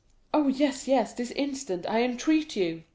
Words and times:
"Oh, 0.33 0.47
yes, 0.47 0.87
yes; 0.87 1.13
this 1.13 1.29
instant, 1.29 1.85
I 1.87 2.01
entreat 2.01 2.55
you." 2.55 2.81